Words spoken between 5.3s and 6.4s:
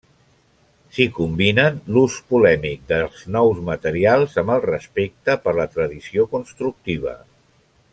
per la tradició